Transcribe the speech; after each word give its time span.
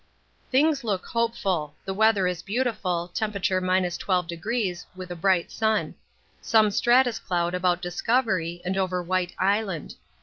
Things 0.49 0.83
look 0.83 1.05
hopeful. 1.05 1.75
The 1.85 1.93
weather 1.93 2.25
is 2.25 2.41
beautiful 2.41 3.07
temp. 3.13 3.35
12°, 3.35 4.85
with 4.95 5.11
a 5.11 5.15
bright 5.15 5.51
sun. 5.51 5.93
Some 6.41 6.71
stratus 6.71 7.19
cloud 7.19 7.53
about 7.53 7.83
Discovery 7.83 8.63
and 8.65 8.77
over 8.77 9.03
White 9.03 9.35
Island. 9.37 9.93